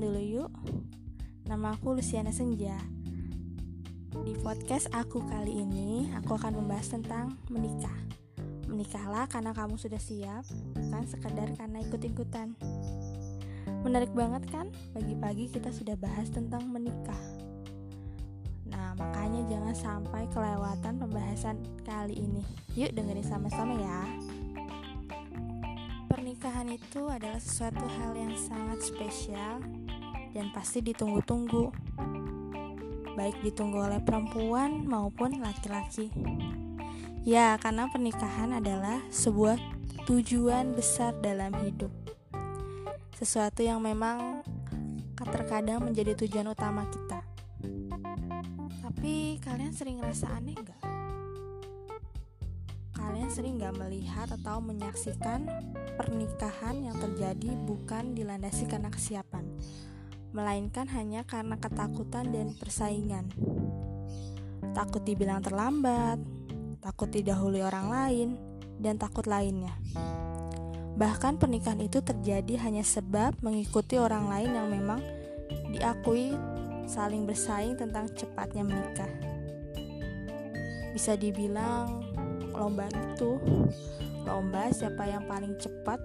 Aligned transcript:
dulu 0.00 0.20
yuk. 0.20 0.50
Nama 1.44 1.76
aku 1.76 2.00
Luciana 2.00 2.32
Senja. 2.32 2.80
Di 4.24 4.32
podcast 4.40 4.88
aku 4.94 5.20
kali 5.20 5.60
ini, 5.60 6.08
aku 6.16 6.32
akan 6.38 6.64
membahas 6.64 6.96
tentang 6.96 7.36
menikah. 7.52 7.92
Menikahlah 8.72 9.28
karena 9.28 9.52
kamu 9.52 9.76
sudah 9.76 10.00
siap, 10.00 10.48
bukan 10.72 11.04
sekadar 11.04 11.52
karena 11.58 11.84
ikut-ikutan. 11.84 12.56
Menarik 13.84 14.14
banget 14.16 14.48
kan? 14.48 14.72
Pagi-pagi 14.96 15.52
kita 15.52 15.68
sudah 15.68 15.98
bahas 16.00 16.32
tentang 16.32 16.72
menikah. 16.72 17.18
Nah, 18.72 18.96
makanya 18.96 19.44
jangan 19.50 19.74
sampai 19.76 20.24
kelewatan 20.32 21.04
pembahasan 21.04 21.60
kali 21.84 22.16
ini. 22.16 22.40
Yuk 22.80 22.96
dengerin 22.96 23.26
sama-sama 23.28 23.76
ya. 23.76 24.00
Pernikahan 26.08 26.70
itu 26.72 27.10
adalah 27.10 27.42
sesuatu 27.42 27.82
hal 27.82 28.16
yang 28.16 28.32
sangat 28.38 28.78
spesial 28.84 29.81
dan 30.32 30.52
pasti 30.52 30.80
ditunggu-tunggu. 30.80 31.72
Baik 33.16 33.40
ditunggu 33.44 33.80
oleh 33.80 34.00
perempuan 34.00 34.88
maupun 34.88 35.40
laki-laki. 35.40 36.08
Ya, 37.22 37.54
karena 37.60 37.86
pernikahan 37.92 38.56
adalah 38.56 38.98
sebuah 39.12 39.60
tujuan 40.08 40.74
besar 40.74 41.14
dalam 41.22 41.54
hidup. 41.62 41.92
Sesuatu 43.14 43.62
yang 43.62 43.78
memang 43.78 44.42
terkadang 45.32 45.86
menjadi 45.86 46.18
tujuan 46.18 46.50
utama 46.50 46.82
kita. 46.90 47.22
Tapi 48.82 49.38
kalian 49.38 49.70
sering 49.70 50.02
ngerasa 50.02 50.26
aneh 50.34 50.58
gak? 50.58 50.82
Kalian 52.92 53.30
sering 53.30 53.58
gak 53.62 53.78
melihat 53.78 54.28
atau 54.30 54.58
menyaksikan 54.58 55.46
pernikahan 55.94 56.82
yang 56.82 56.96
terjadi 56.98 57.54
bukan 57.66 58.14
dilandasi 58.14 58.66
karena 58.66 58.90
kesiapan, 58.90 59.46
melainkan 60.32 60.88
hanya 60.92 61.22
karena 61.28 61.60
ketakutan 61.60 62.32
dan 62.32 62.56
persaingan. 62.56 63.28
Takut 64.72 65.04
dibilang 65.04 65.44
terlambat, 65.44 66.16
takut 66.80 67.12
didahului 67.12 67.60
orang 67.60 67.86
lain, 67.92 68.28
dan 68.80 68.96
takut 68.96 69.28
lainnya. 69.28 69.76
Bahkan 70.96 71.40
pernikahan 71.40 71.80
itu 71.80 72.00
terjadi 72.00 72.60
hanya 72.64 72.84
sebab 72.84 73.40
mengikuti 73.44 73.96
orang 73.96 74.28
lain 74.28 74.50
yang 74.52 74.68
memang 74.68 75.00
diakui 75.72 76.36
saling 76.88 77.24
bersaing 77.24 77.76
tentang 77.76 78.08
cepatnya 78.12 78.64
menikah. 78.64 79.08
Bisa 80.92 81.16
dibilang 81.16 82.04
lomba 82.52 82.88
itu 82.92 83.40
lomba 84.28 84.68
siapa 84.70 85.08
yang 85.08 85.24
paling 85.24 85.56
cepat 85.56 85.98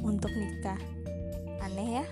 untuk 0.00 0.32
nikah 0.32 0.80
aneh 1.60 2.02
ya 2.02 2.06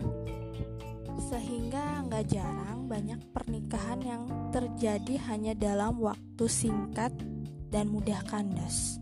sehingga 1.29 2.09
nggak 2.09 2.25
jarang 2.33 2.89
banyak 2.89 3.21
pernikahan 3.37 4.01
yang 4.01 4.25
terjadi 4.49 5.21
hanya 5.29 5.53
dalam 5.53 6.01
waktu 6.01 6.49
singkat 6.49 7.13
dan 7.69 7.93
mudah 7.93 8.25
kandas 8.25 8.97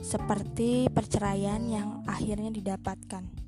seperti 0.00 0.88
perceraian 0.88 1.60
yang 1.68 2.00
akhirnya 2.08 2.48
didapatkan 2.48 3.46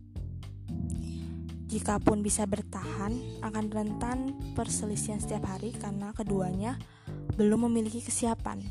Jikapun 1.68 2.24
bisa 2.24 2.48
bertahan, 2.48 3.12
akan 3.44 3.64
rentan 3.68 4.32
perselisihan 4.56 5.20
setiap 5.20 5.52
hari 5.52 5.76
karena 5.76 6.16
keduanya 6.16 6.80
belum 7.36 7.68
memiliki 7.68 8.00
kesiapan. 8.00 8.64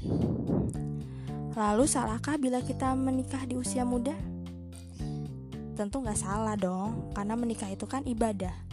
Lalu 1.53 1.85
salahkah 1.85 2.41
bila 2.41 2.57
kita 2.65 2.97
menikah 2.97 3.45
di 3.45 3.53
usia 3.53 3.85
muda? 3.85 4.17
Tentu 5.77 6.01
nggak 6.01 6.17
salah 6.17 6.57
dong, 6.57 7.13
karena 7.13 7.37
menikah 7.37 7.69
itu 7.69 7.85
kan 7.85 8.01
ibadah. 8.01 8.65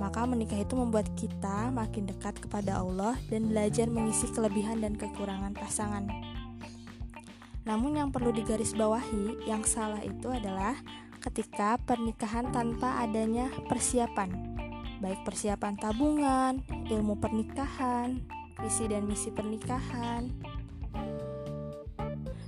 Maka 0.00 0.24
menikah 0.24 0.56
itu 0.56 0.72
membuat 0.72 1.04
kita 1.12 1.68
makin 1.68 2.08
dekat 2.08 2.40
kepada 2.40 2.80
Allah 2.80 3.12
dan 3.28 3.52
belajar 3.52 3.84
mengisi 3.92 4.32
kelebihan 4.32 4.80
dan 4.80 4.96
kekurangan 4.96 5.52
pasangan. 5.52 6.08
Namun 7.68 8.00
yang 8.00 8.08
perlu 8.08 8.32
digarisbawahi, 8.32 9.44
yang 9.44 9.68
salah 9.68 10.00
itu 10.00 10.32
adalah 10.32 10.80
ketika 11.20 11.76
pernikahan 11.84 12.48
tanpa 12.52 13.04
adanya 13.04 13.52
persiapan, 13.68 14.32
baik 15.04 15.28
persiapan 15.28 15.76
tabungan, 15.76 16.64
ilmu 16.88 17.20
pernikahan, 17.20 18.24
visi 18.64 18.88
dan 18.88 19.04
misi 19.04 19.28
pernikahan, 19.28 20.32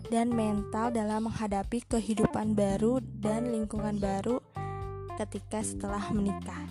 dan 0.07 0.31
mental 0.31 0.95
dalam 0.95 1.27
menghadapi 1.27 1.83
kehidupan 1.91 2.55
baru 2.55 3.03
dan 3.19 3.51
lingkungan 3.51 3.99
baru 3.99 4.39
ketika 5.19 5.65
setelah 5.65 6.03
menikah. 6.15 6.63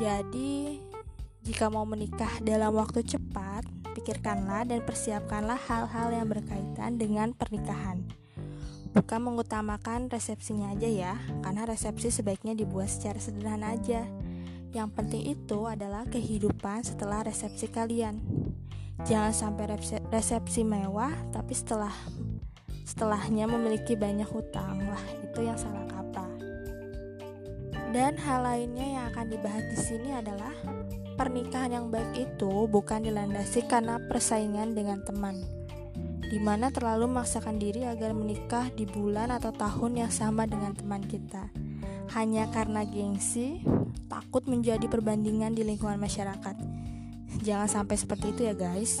Jadi, 0.00 0.80
jika 1.44 1.68
mau 1.68 1.84
menikah 1.84 2.40
dalam 2.40 2.72
waktu 2.72 3.04
cepat, 3.04 3.66
pikirkanlah 3.92 4.64
dan 4.64 4.80
persiapkanlah 4.82 5.60
hal-hal 5.68 6.08
yang 6.16 6.28
berkaitan 6.32 6.96
dengan 6.96 7.36
pernikahan. 7.36 8.00
Bukan 8.92 9.20
mengutamakan 9.24 10.08
resepsinya 10.12 10.72
aja 10.72 10.88
ya, 10.88 11.14
karena 11.44 11.64
resepsi 11.68 12.12
sebaiknya 12.12 12.56
dibuat 12.56 12.88
secara 12.88 13.20
sederhana 13.20 13.72
aja. 13.76 14.04
Yang 14.72 14.88
penting 14.96 15.22
itu 15.36 15.68
adalah 15.68 16.08
kehidupan 16.08 16.84
setelah 16.84 17.24
resepsi 17.24 17.68
kalian 17.68 18.41
jangan 19.02 19.32
sampai 19.32 19.76
resepsi 20.12 20.62
mewah 20.62 21.12
tapi 21.32 21.52
setelah 21.56 21.92
setelahnya 22.82 23.48
memiliki 23.48 23.96
banyak 23.96 24.28
hutang. 24.28 24.84
Wah 24.86 25.04
itu 25.22 25.40
yang 25.42 25.56
salah 25.56 25.86
kaprah. 25.88 26.32
Dan 27.92 28.16
hal 28.16 28.40
lainnya 28.44 28.86
yang 29.00 29.04
akan 29.12 29.26
dibahas 29.28 29.64
di 29.72 29.78
sini 29.78 30.10
adalah 30.16 30.52
pernikahan 31.16 31.76
yang 31.76 31.86
baik 31.92 32.16
itu 32.16 32.66
bukan 32.68 33.04
dilandasi 33.04 33.68
karena 33.68 34.00
persaingan 34.08 34.72
dengan 34.72 35.04
teman 35.04 35.40
di 36.32 36.40
mana 36.40 36.72
terlalu 36.72 37.12
memaksakan 37.12 37.60
diri 37.60 37.84
agar 37.84 38.16
menikah 38.16 38.72
di 38.72 38.88
bulan 38.88 39.28
atau 39.36 39.52
tahun 39.52 40.00
yang 40.00 40.08
sama 40.08 40.48
dengan 40.48 40.72
teman 40.72 41.04
kita. 41.04 41.52
Hanya 42.16 42.48
karena 42.48 42.88
gengsi 42.88 43.60
takut 44.08 44.48
menjadi 44.48 44.88
perbandingan 44.88 45.52
di 45.52 45.60
lingkungan 45.60 46.00
masyarakat 46.00 46.56
Jangan 47.40 47.68
sampai 47.70 47.96
seperti 47.96 48.36
itu 48.36 48.44
ya 48.44 48.52
guys. 48.52 49.00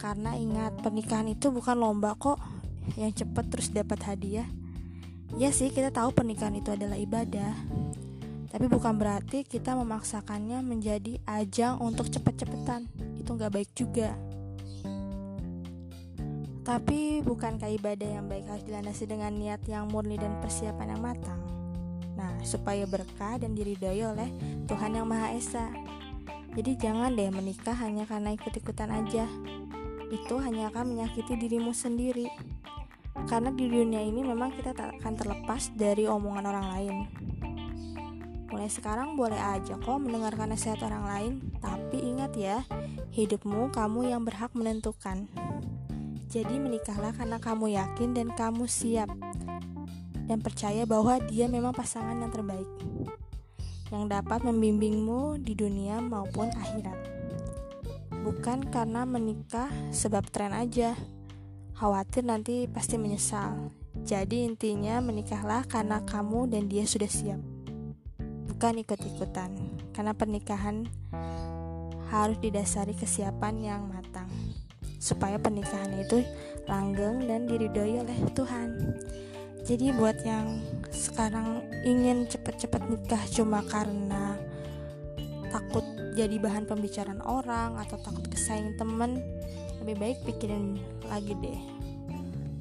Karena 0.00 0.32
ingat 0.32 0.80
pernikahan 0.80 1.28
itu 1.28 1.52
bukan 1.52 1.76
lomba 1.76 2.16
kok 2.16 2.40
yang 2.96 3.12
cepet 3.12 3.44
terus 3.52 3.68
dapat 3.68 4.00
hadiah. 4.08 4.48
Ya 5.36 5.52
sih 5.52 5.68
kita 5.68 5.92
tahu 5.92 6.16
pernikahan 6.16 6.56
itu 6.56 6.72
adalah 6.72 6.96
ibadah. 6.96 7.52
Tapi 8.52 8.68
bukan 8.68 9.00
berarti 9.00 9.48
kita 9.48 9.72
memaksakannya 9.72 10.60
menjadi 10.60 11.16
ajang 11.24 11.80
untuk 11.80 12.12
cepet-cepetan. 12.12 12.84
Itu 13.16 13.36
nggak 13.36 13.52
baik 13.52 13.70
juga. 13.72 14.12
Tapi 16.62 17.24
bukankah 17.26 17.72
ibadah 17.74 18.06
yang 18.06 18.30
baik 18.30 18.46
harus 18.46 18.62
dilandasi 18.68 19.08
dengan 19.08 19.34
niat 19.34 19.66
yang 19.66 19.90
murni 19.90 20.14
dan 20.14 20.36
persiapan 20.38 20.94
yang 20.94 21.02
matang? 21.02 21.40
Nah, 22.14 22.38
supaya 22.44 22.86
berkah 22.86 23.40
dan 23.40 23.56
diridhoi 23.56 24.04
oleh 24.04 24.30
Tuhan 24.68 24.94
Yang 24.94 25.06
Maha 25.08 25.28
Esa. 25.34 25.66
Jadi 26.52 26.76
jangan 26.76 27.16
deh 27.16 27.32
menikah 27.32 27.72
hanya 27.80 28.04
karena 28.04 28.36
ikut-ikutan 28.36 28.92
aja. 28.92 29.24
Itu 30.12 30.36
hanya 30.44 30.68
akan 30.68 30.92
menyakiti 30.92 31.40
dirimu 31.40 31.72
sendiri. 31.72 32.28
Karena 33.24 33.48
di 33.48 33.72
dunia 33.72 34.04
ini 34.04 34.20
memang 34.20 34.52
kita 34.52 34.76
tak 34.76 35.00
akan 35.00 35.12
terlepas 35.16 35.72
dari 35.72 36.04
omongan 36.04 36.44
orang 36.44 36.66
lain. 36.76 36.96
Mulai 38.52 38.68
sekarang 38.68 39.16
boleh 39.16 39.40
aja 39.40 39.80
kok 39.80 39.96
mendengarkan 39.96 40.52
nasihat 40.52 40.76
orang 40.84 41.04
lain, 41.08 41.32
tapi 41.64 42.04
ingat 42.04 42.36
ya, 42.36 42.60
hidupmu 43.16 43.72
kamu 43.72 44.12
yang 44.12 44.28
berhak 44.28 44.52
menentukan. 44.52 45.24
Jadi 46.28 46.60
menikahlah 46.60 47.16
karena 47.16 47.40
kamu 47.40 47.72
yakin 47.80 48.12
dan 48.12 48.28
kamu 48.36 48.68
siap 48.68 49.08
dan 50.28 50.40
percaya 50.40 50.84
bahwa 50.84 51.16
dia 51.28 51.48
memang 51.48 51.72
pasangan 51.72 52.16
yang 52.16 52.32
terbaik 52.32 52.68
yang 53.92 54.08
dapat 54.08 54.40
membimbingmu 54.40 55.44
di 55.44 55.52
dunia 55.52 56.00
maupun 56.00 56.48
akhirat. 56.48 56.96
Bukan 58.24 58.72
karena 58.72 59.04
menikah 59.04 59.68
sebab 59.92 60.24
tren 60.32 60.56
aja. 60.56 60.96
Khawatir 61.76 62.24
nanti 62.24 62.64
pasti 62.64 62.96
menyesal. 62.96 63.68
Jadi 64.02 64.48
intinya 64.48 65.04
menikahlah 65.04 65.68
karena 65.68 66.00
kamu 66.08 66.48
dan 66.48 66.72
dia 66.72 66.88
sudah 66.88 67.10
siap. 67.10 67.42
Bukan 68.48 68.80
ikut-ikutan. 68.80 69.52
Karena 69.92 70.16
pernikahan 70.16 70.88
harus 72.08 72.40
didasari 72.40 72.96
kesiapan 72.96 73.54
yang 73.60 73.82
matang. 73.92 74.30
Supaya 74.96 75.36
pernikahan 75.36 75.92
itu 76.00 76.24
langgeng 76.64 77.28
dan 77.28 77.44
diridhoi 77.44 78.00
oleh 78.00 78.18
Tuhan. 78.32 78.96
Jadi 79.66 79.92
buat 79.94 80.16
yang 80.24 80.62
sekarang 80.92 81.64
ingin 81.82 82.28
cepet-cepet 82.28 82.82
nikah 82.86 83.24
cuma 83.32 83.64
karena 83.66 84.36
takut 85.50 85.84
jadi 86.12 86.36
bahan 86.36 86.68
pembicaraan 86.68 87.24
orang 87.24 87.80
atau 87.80 87.96
takut 87.98 88.28
kesaing 88.28 88.76
temen 88.76 89.18
lebih 89.80 89.96
baik 89.98 90.18
pikirin 90.28 90.78
lagi 91.08 91.32
deh 91.40 91.60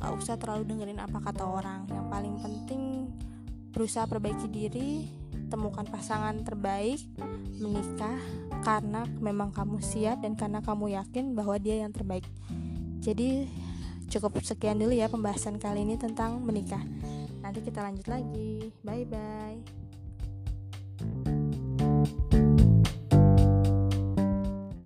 Gak 0.02 0.18
usah 0.18 0.34
terlalu 0.34 0.66
dengerin 0.66 0.98
apa 0.98 1.22
kata 1.22 1.46
orang 1.46 1.86
Yang 1.86 2.08
paling 2.10 2.36
penting 2.42 2.84
berusaha 3.72 4.04
perbaiki 4.04 4.52
diri, 4.52 5.08
temukan 5.48 5.88
pasangan 5.88 6.36
terbaik, 6.44 7.00
menikah 7.58 8.20
karena 8.62 9.08
memang 9.24 9.56
kamu 9.56 9.80
siap 9.80 10.22
dan 10.22 10.36
karena 10.36 10.60
kamu 10.60 10.92
yakin 11.00 11.34
bahwa 11.34 11.56
dia 11.56 11.82
yang 11.82 11.96
terbaik. 11.96 12.28
Jadi 13.02 13.48
cukup 14.12 14.44
sekian 14.44 14.78
dulu 14.78 14.92
ya 14.92 15.08
pembahasan 15.08 15.58
kali 15.58 15.88
ini 15.88 15.96
tentang 15.96 16.44
menikah. 16.44 16.84
Nanti 17.42 17.60
kita 17.66 17.82
lanjut 17.82 18.08
lagi. 18.08 18.72
Bye 18.86 19.06
bye. 19.10 19.60